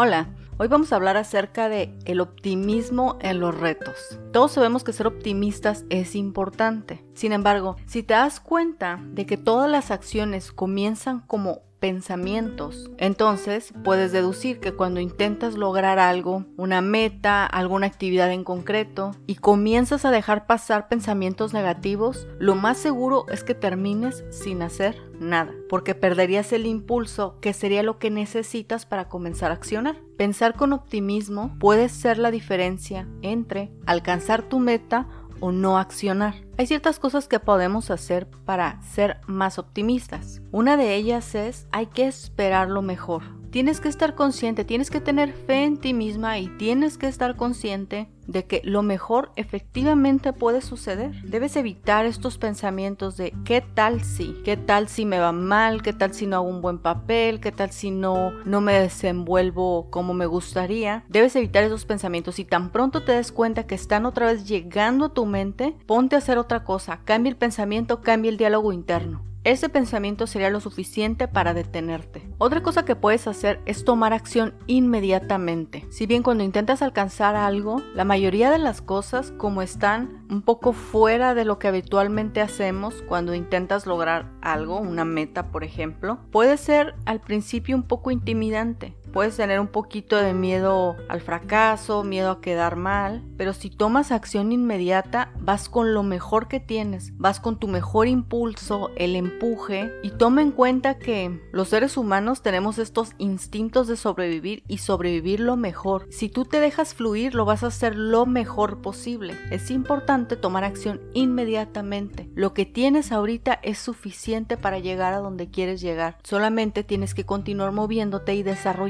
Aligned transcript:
Hola, 0.00 0.28
hoy 0.58 0.68
vamos 0.68 0.92
a 0.92 0.94
hablar 0.94 1.16
acerca 1.16 1.68
de 1.68 1.92
el 2.04 2.20
optimismo 2.20 3.18
en 3.20 3.40
los 3.40 3.58
retos. 3.58 4.20
Todos 4.32 4.52
sabemos 4.52 4.84
que 4.84 4.92
ser 4.92 5.08
optimistas 5.08 5.84
es 5.90 6.14
importante. 6.14 7.04
Sin 7.14 7.32
embargo, 7.32 7.74
si 7.84 8.04
te 8.04 8.14
das 8.14 8.38
cuenta 8.38 9.00
de 9.02 9.26
que 9.26 9.36
todas 9.36 9.68
las 9.68 9.90
acciones 9.90 10.52
comienzan 10.52 11.18
como 11.26 11.62
pensamientos. 11.78 12.90
Entonces 12.98 13.72
puedes 13.84 14.12
deducir 14.12 14.60
que 14.60 14.72
cuando 14.72 15.00
intentas 15.00 15.54
lograr 15.54 15.98
algo, 15.98 16.44
una 16.56 16.80
meta, 16.80 17.46
alguna 17.46 17.86
actividad 17.86 18.32
en 18.32 18.44
concreto, 18.44 19.12
y 19.26 19.36
comienzas 19.36 20.04
a 20.04 20.10
dejar 20.10 20.46
pasar 20.46 20.88
pensamientos 20.88 21.52
negativos, 21.52 22.26
lo 22.38 22.54
más 22.54 22.78
seguro 22.78 23.26
es 23.30 23.44
que 23.44 23.54
termines 23.54 24.24
sin 24.30 24.62
hacer 24.62 24.96
nada, 25.20 25.52
porque 25.68 25.94
perderías 25.94 26.52
el 26.52 26.66
impulso 26.66 27.38
que 27.40 27.52
sería 27.52 27.82
lo 27.82 27.98
que 27.98 28.10
necesitas 28.10 28.86
para 28.86 29.08
comenzar 29.08 29.50
a 29.50 29.54
accionar. 29.54 29.96
Pensar 30.16 30.54
con 30.54 30.72
optimismo 30.72 31.56
puede 31.58 31.88
ser 31.88 32.18
la 32.18 32.30
diferencia 32.30 33.08
entre 33.22 33.70
alcanzar 33.86 34.42
tu 34.42 34.58
meta 34.58 35.08
o 35.40 35.52
no 35.52 35.78
accionar. 35.78 36.34
Hay 36.56 36.66
ciertas 36.66 36.98
cosas 36.98 37.28
que 37.28 37.40
podemos 37.40 37.90
hacer 37.90 38.28
para 38.44 38.82
ser 38.82 39.20
más 39.26 39.58
optimistas. 39.58 40.40
Una 40.50 40.76
de 40.76 40.94
ellas 40.94 41.34
es 41.34 41.66
hay 41.72 41.86
que 41.86 42.06
esperar 42.06 42.68
lo 42.68 42.82
mejor. 42.82 43.37
Tienes 43.50 43.80
que 43.80 43.88
estar 43.88 44.14
consciente, 44.14 44.64
tienes 44.64 44.90
que 44.90 45.00
tener 45.00 45.32
fe 45.32 45.64
en 45.64 45.78
ti 45.78 45.94
misma 45.94 46.38
y 46.38 46.48
tienes 46.58 46.98
que 46.98 47.08
estar 47.08 47.34
consciente 47.34 48.08
de 48.26 48.44
que 48.44 48.60
lo 48.62 48.82
mejor 48.82 49.32
efectivamente 49.36 50.34
puede 50.34 50.60
suceder. 50.60 51.12
Debes 51.22 51.56
evitar 51.56 52.04
estos 52.04 52.36
pensamientos 52.36 53.16
de 53.16 53.32
qué 53.46 53.62
tal 53.62 54.02
si, 54.02 54.34
qué 54.44 54.58
tal 54.58 54.88
si 54.88 55.06
me 55.06 55.18
va 55.18 55.32
mal, 55.32 55.82
qué 55.82 55.94
tal 55.94 56.12
si 56.12 56.26
no 56.26 56.36
hago 56.36 56.48
un 56.48 56.60
buen 56.60 56.78
papel, 56.78 57.40
qué 57.40 57.50
tal 57.50 57.70
si 57.72 57.90
no 57.90 58.32
no 58.44 58.60
me 58.60 58.74
desenvuelvo 58.74 59.88
como 59.90 60.12
me 60.12 60.26
gustaría. 60.26 61.04
Debes 61.08 61.34
evitar 61.34 61.64
esos 61.64 61.86
pensamientos 61.86 62.38
y 62.38 62.44
tan 62.44 62.70
pronto 62.70 63.02
te 63.02 63.12
des 63.12 63.32
cuenta 63.32 63.66
que 63.66 63.74
están 63.74 64.04
otra 64.04 64.26
vez 64.26 64.46
llegando 64.46 65.06
a 65.06 65.14
tu 65.14 65.24
mente, 65.24 65.74
ponte 65.86 66.16
a 66.16 66.18
hacer 66.18 66.36
otra 66.36 66.64
cosa, 66.64 67.00
cambia 67.06 67.30
el 67.30 67.36
pensamiento, 67.36 68.02
cambia 68.02 68.30
el 68.30 68.36
diálogo 68.36 68.74
interno. 68.74 69.27
Ese 69.44 69.68
pensamiento 69.68 70.26
sería 70.26 70.50
lo 70.50 70.60
suficiente 70.60 71.28
para 71.28 71.54
detenerte. 71.54 72.28
Otra 72.38 72.62
cosa 72.62 72.84
que 72.84 72.96
puedes 72.96 73.26
hacer 73.26 73.60
es 73.66 73.84
tomar 73.84 74.12
acción 74.12 74.54
inmediatamente. 74.66 75.86
Si 75.90 76.06
bien 76.06 76.22
cuando 76.22 76.44
intentas 76.44 76.82
alcanzar 76.82 77.36
algo, 77.36 77.80
la 77.94 78.04
mayoría 78.04 78.50
de 78.50 78.58
las 78.58 78.82
cosas 78.82 79.32
como 79.38 79.62
están 79.62 80.26
un 80.28 80.42
poco 80.42 80.72
fuera 80.72 81.34
de 81.34 81.44
lo 81.44 81.58
que 81.58 81.68
habitualmente 81.68 82.40
hacemos 82.40 83.02
cuando 83.08 83.34
intentas 83.34 83.86
lograr 83.86 84.32
algo, 84.52 84.78
una 84.78 85.04
meta 85.04 85.50
por 85.50 85.64
ejemplo, 85.64 86.18
puede 86.30 86.56
ser 86.56 86.94
al 87.04 87.20
principio 87.20 87.76
un 87.76 87.82
poco 87.82 88.10
intimidante. 88.10 88.94
Puedes 89.12 89.36
tener 89.36 89.58
un 89.58 89.68
poquito 89.68 90.16
de 90.16 90.34
miedo 90.34 90.96
al 91.08 91.22
fracaso, 91.22 92.04
miedo 92.04 92.30
a 92.30 92.40
quedar 92.40 92.76
mal, 92.76 93.24
pero 93.38 93.54
si 93.54 93.70
tomas 93.70 94.12
acción 94.12 94.52
inmediata, 94.52 95.32
vas 95.40 95.68
con 95.68 95.94
lo 95.94 96.02
mejor 96.02 96.46
que 96.46 96.60
tienes, 96.60 97.16
vas 97.16 97.40
con 97.40 97.58
tu 97.58 97.68
mejor 97.68 98.06
impulso, 98.06 98.90
el 98.96 99.16
empuje, 99.16 99.90
y 100.02 100.10
toma 100.10 100.42
en 100.42 100.52
cuenta 100.52 100.98
que 100.98 101.40
los 101.52 101.68
seres 101.68 101.96
humanos 101.96 102.42
tenemos 102.42 102.78
estos 102.78 103.14
instintos 103.16 103.88
de 103.88 103.96
sobrevivir 103.96 104.62
y 104.68 104.78
sobrevivir 104.78 105.40
lo 105.40 105.56
mejor. 105.56 106.06
Si 106.10 106.28
tú 106.28 106.44
te 106.44 106.60
dejas 106.60 106.94
fluir, 106.94 107.34
lo 107.34 107.46
vas 107.46 107.64
a 107.64 107.68
hacer 107.68 107.96
lo 107.96 108.26
mejor 108.26 108.82
posible. 108.82 109.34
Es 109.50 109.70
importante 109.70 110.36
tomar 110.36 110.64
acción 110.64 111.00
inmediatamente. 111.14 112.28
Lo 112.34 112.52
que 112.52 112.66
tienes 112.66 113.10
ahorita 113.10 113.58
es 113.62 113.78
suficiente 113.78 114.37
para 114.46 114.78
llegar 114.78 115.14
a 115.14 115.18
donde 115.18 115.50
quieres 115.50 115.80
llegar. 115.80 116.18
Solamente 116.22 116.84
tienes 116.84 117.14
que 117.14 117.24
continuar 117.24 117.72
moviéndote 117.72 118.34
y 118.34 118.42
desarrollando 118.42 118.88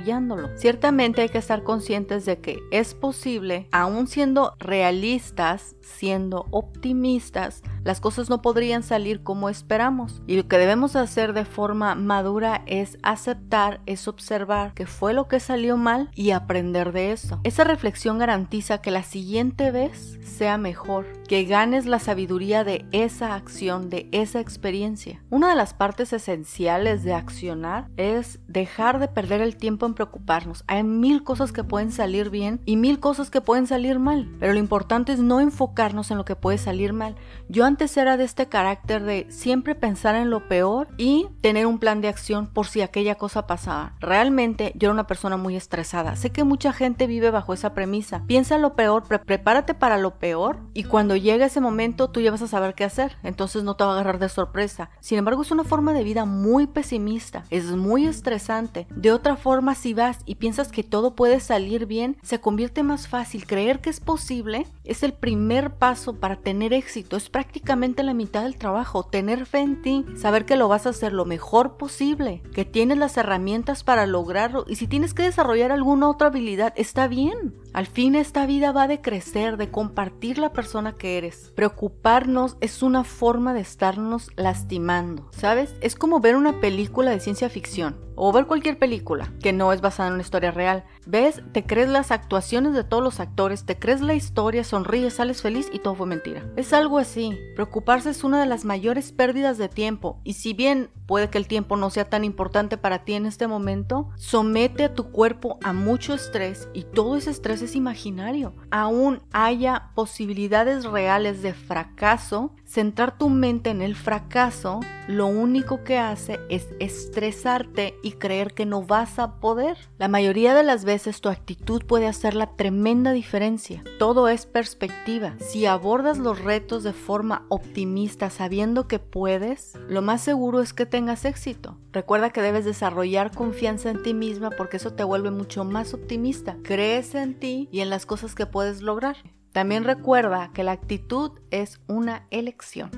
Ciertamente 0.57 1.23
hay 1.23 1.29
que 1.29 1.39
estar 1.39 1.63
conscientes 1.63 2.25
de 2.25 2.41
que 2.41 2.61
es 2.71 2.95
posible, 2.95 3.69
aún 3.73 4.07
siendo 4.07 4.55
realistas, 4.59 5.77
siendo 5.81 6.47
optimistas, 6.51 7.63
las 7.89 8.01
cosas 8.01 8.29
no 8.29 8.43
podrían 8.43 8.83
salir 8.83 9.23
como 9.23 9.49
esperamos. 9.49 10.21
Y 10.27 10.37
lo 10.37 10.47
que 10.47 10.59
debemos 10.59 10.95
hacer 10.95 11.33
de 11.33 11.47
forma 11.47 11.95
madura 11.95 12.61
es 12.67 12.99
aceptar, 13.03 13.81
es 13.87 14.09
observar 14.09 14.75
que 14.75 14.85
fue 14.85 15.15
lo 15.15 15.27
que 15.27 15.41
salió 15.41 15.79
mal 15.79 16.11
y 16.15 16.33
aprender 16.33 16.93
de 16.93 17.13
eso. 17.13 17.41
Esa 17.45 17.65
reflexión 17.65 18.19
garantiza 18.19 18.83
que 18.83 18.91
la 18.91 19.03
siguiente 19.03 19.71
vez 19.71 20.19
sea 20.23 20.59
mejor, 20.59 21.07
que 21.27 21.45
ganes 21.45 21.87
la 21.87 21.99
sabiduría 21.99 22.63
de 22.63 22.85
esa 22.93 23.35
acción, 23.35 23.89
de 23.89 24.07
esa 24.13 24.41
experiencia. 24.41 25.23
Una 25.31 25.49
de 25.49 25.57
las 25.57 25.73
partes 25.73 26.13
esenciales 26.13 27.05
de 27.05 27.15
accionar 27.15 27.89
es 27.97 28.39
dejar 28.49 28.99
de 28.99 29.09
perder 29.09 29.41
el 29.41 29.57
tiempo 29.57 29.87
en 29.87 29.95
preocuparnos. 29.95 30.63
Hay 30.67 30.85
mil 30.85 31.25
cosas 31.25 31.53
que 31.53 31.65
pueden 31.65 31.91
salir 31.91 32.29
bien 32.29 32.61
y 32.67 32.77
mil 32.77 33.01
cosas 33.01 33.31
que 33.31 33.41
pueden 33.41 33.67
salir 33.67 33.99
mal, 33.99 34.31
pero 34.39 34.53
lo 34.53 34.59
importante 34.59 35.13
es 35.13 35.21
no 35.21 35.41
enfocarnos 35.41 36.11
en 36.11 36.19
lo 36.19 36.27
que 36.27 36.37
puede 36.37 36.59
salir 36.59 36.93
mal. 36.93 37.17
Yo 37.49 37.65
antes 37.65 37.78
era 37.79 38.17
de 38.17 38.25
este 38.25 38.47
carácter 38.47 39.05
de 39.05 39.27
siempre 39.31 39.77
pensar 39.77 40.17
en 40.17 40.31
lo 40.31 40.49
peor 40.49 40.89
y 40.99 41.29
tener 41.41 41.65
un 41.67 41.79
plan 41.79 42.01
de 42.01 42.09
acción 42.09 42.49
por 42.49 42.67
si 42.67 42.81
aquella 42.81 43.15
cosa 43.15 43.47
pasaba. 43.47 43.95
Realmente 44.01 44.73
yo 44.75 44.89
era 44.89 44.95
una 44.95 45.07
persona 45.07 45.37
muy 45.37 45.55
estresada. 45.55 46.17
Sé 46.17 46.31
que 46.31 46.43
mucha 46.43 46.73
gente 46.73 47.07
vive 47.07 47.31
bajo 47.31 47.55
esa 47.55 47.75
premisa. 47.75 48.25
Piensa 48.27 48.57
en 48.57 48.63
lo 48.63 48.75
peor, 48.75 49.05
prepárate 49.05 49.75
para 49.75 49.97
lo 49.97 50.19
peor 50.19 50.59
y 50.75 50.85
cuando 50.85 51.15
llegue 51.15 51.45
ese 51.45 51.61
momento 51.61 52.11
tú 52.11 52.21
ya 52.21 52.33
vas 52.33 52.43
a 52.43 52.49
saber 52.49 52.75
qué 52.75 52.83
hacer. 52.83 53.17
Entonces 53.23 53.63
no 53.63 53.77
te 53.77 53.85
va 53.85 53.91
a 53.91 53.93
agarrar 53.95 54.19
de 54.19 54.29
sorpresa. 54.29 54.91
Sin 54.99 55.19
embargo 55.19 55.43
es 55.43 55.53
una 55.53 55.65
forma 55.65 55.93
de 55.93 56.03
vida 56.03 56.25
muy 56.25 56.67
pesimista. 56.67 57.45
Es 57.51 57.67
muy 57.67 58.07
estresante. 58.07 58.89
De 58.91 59.13
otra 59.13 59.37
forma 59.37 59.77
si 59.77 59.95
vas 59.95 60.19
y 60.27 60.35
piensas 60.35 60.73
que 60.73 60.83
todo 60.83 61.15
puede 61.15 61.39
salir 61.39 61.87
bien, 61.87 62.17
se 62.23 62.41
convierte 62.41 62.83
más 62.83 63.07
fácil. 63.07 63.47
Creer 63.47 63.81
que 63.81 63.91
es 63.91 64.01
posible 64.01 64.67
es 64.83 65.05
el 65.05 65.13
primer 65.13 65.75
paso 65.75 66.17
para 66.17 66.37
tener 66.37 66.73
éxito. 66.73 67.17
Es 67.17 67.31
prácticamente 67.31 67.58
la 68.03 68.15
mitad 68.15 68.43
del 68.43 68.57
trabajo. 68.57 69.05
Tener 69.05 69.47
fe 69.47 69.61
en 69.61 69.83
ti, 69.83 70.05
saber 70.17 70.45
que 70.45 70.57
lo 70.57 70.69
vas 70.69 70.87
a 70.87 70.91
hacer 70.91 71.13
lo 71.13 71.25
mejor 71.25 71.77
posible, 71.77 72.43
que 72.53 72.65
tienes 72.65 72.99
las 72.99 73.17
herramientas 73.17 73.85
para 73.85 74.07
lograrlo 74.07 74.65
y 74.67 74.77
si 74.77 74.87
tienes 74.87 75.15
que 75.15 75.23
desarrollar 75.23 75.73
alguna 75.73 76.09
otra 76.09 76.29
habilidad, 76.29 76.73
está 76.77 77.09
bien. 77.09 77.55
Al 77.73 77.87
fin 77.87 78.15
esta 78.15 78.47
vida 78.47 78.73
va 78.73 78.89
de 78.89 79.01
crecer, 79.01 79.57
de 79.57 79.71
compartir 79.71 80.39
la 80.39 80.53
persona 80.53 80.97
que 80.97 81.19
eres. 81.19 81.53
Preocuparnos 81.55 82.57
es 82.61 82.83
una 82.83 83.05
forma 83.05 83.55
de 83.55 83.61
estarnos 83.61 84.31
lastimando, 84.37 85.29
¿sabes? 85.33 85.75
Es 85.81 85.95
como 85.95 86.21
ver 86.21 86.37
una 86.37 86.61
película 86.61 87.11
de 87.11 87.21
ciencia 87.21 87.49
ficción 87.49 88.09
o 88.21 88.33
ver 88.33 88.47
cualquier 88.47 88.79
película 88.79 89.33
que 89.41 89.53
no 89.53 89.73
es 89.73 89.81
basada 89.81 90.09
en 90.09 90.15
una 90.15 90.23
historia 90.23 90.51
real. 90.51 90.85
Ves, 91.07 91.41
te 91.53 91.65
crees 91.65 91.89
las 91.89 92.11
actuaciones 92.11 92.75
de 92.75 92.83
todos 92.83 93.03
los 93.03 93.21
actores, 93.21 93.65
te 93.65 93.79
crees 93.79 94.01
la 94.01 94.15
historia, 94.15 94.65
sonríes, 94.65 95.15
sales 95.15 95.41
feliz 95.41 95.71
y 95.73 95.79
todo 95.79 95.95
fue 95.95 96.07
mentira. 96.07 96.45
Es 96.57 96.73
algo 96.73 96.99
así. 96.99 97.39
Preocuparse 97.55 98.11
es 98.11 98.25
una 98.25 98.41
de 98.41 98.47
las 98.47 98.65
mayores 98.65 99.13
pérdidas 99.13 99.57
de 99.57 99.69
tiempo 99.69 100.21
y 100.25 100.33
si 100.33 100.53
bien 100.53 100.91
puede 101.07 101.31
que 101.31 101.39
el 101.39 101.47
tiempo 101.47 101.77
no 101.77 101.91
sea 101.91 102.11
tan 102.11 102.25
importante 102.25 102.77
para 102.77 103.05
ti 103.05 103.15
en 103.15 103.25
este 103.25 103.47
momento, 103.47 104.11
somete 104.17 104.85
a 104.85 104.95
tu 104.95 105.13
cuerpo 105.13 105.59
a 105.63 105.73
mucho 105.73 106.13
estrés 106.13 106.69
y 106.75 106.83
todo 106.83 107.17
ese 107.17 107.31
estrés 107.31 107.58
es 107.63 107.77
imaginario. 107.77 108.55
Aún 108.71 109.21
haya 109.33 109.91
posibilidades 109.95 110.85
reales 110.85 111.43
de 111.43 111.55
fracaso, 111.55 112.55
centrar 112.69 113.17
tu 113.17 113.31
mente 113.31 113.71
en 113.71 113.83
el 113.83 113.97
fracaso 113.97 114.81
lo 115.09 115.27
único 115.27 115.85
que 115.85 115.97
hace 115.97 116.39
es 116.51 116.69
estresarte 116.81 117.95
y 118.03 118.13
creer 118.13 118.53
que 118.53 118.67
no 118.67 118.83
vas 118.83 119.19
a 119.19 119.41
poder. 119.41 119.79
La 119.97 120.07
mayoría 120.07 120.55
de 120.55 120.63
las 120.63 120.85
veces 120.85 121.23
tu 121.23 121.31
actitud 121.31 121.83
puede 121.87 122.07
hacer 122.07 122.35
la 122.35 122.57
tremenda 122.57 123.13
diferencia. 123.13 123.83
Todo 123.99 124.29
es 124.29 124.45
perspectiva. 124.45 125.35
Si 125.39 125.65
abordas 125.65 126.19
los 126.19 126.45
retos 126.45 126.83
de 126.83 126.93
forma 126.93 127.47
optimista 127.49 128.29
sabiendo 128.29 128.87
que 128.87 128.99
puedes, 128.99 129.79
lo 129.89 130.03
más 130.03 130.21
seguro 130.21 130.61
es 130.61 130.75
que 130.75 130.85
tengas 130.85 131.25
éxito. 131.25 131.79
Recuerda 131.91 132.29
que 132.29 132.43
debes 132.43 132.67
desarrollar 132.67 133.35
confianza 133.35 133.89
en 133.89 134.03
ti 134.03 134.13
misma 134.13 134.51
porque 134.51 134.77
eso 134.77 134.93
te 134.93 135.05
vuelve 135.05 135.31
mucho 135.31 135.65
más 135.65 135.95
optimista. 135.95 136.59
Crees 136.63 137.15
en 137.15 137.41
ti 137.41 137.71
y 137.73 137.81
en 137.81 137.89
las 137.89 138.05
cosas 138.05 138.35
que 138.35 138.45
puedes 138.45 138.83
lograr. 138.83 139.17
También 139.53 139.85
recuerda 139.85 140.51
que 140.53 140.63
la 140.63 140.73
actitud 140.73 141.33
es 141.51 141.81
una 141.87 142.27
elección. 142.31 142.91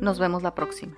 Nos 0.00 0.18
vemos 0.18 0.42
la 0.42 0.54
próxima. 0.54 0.96